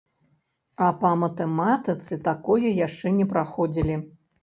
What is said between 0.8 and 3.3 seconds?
А па матэматыцы такое яшчэ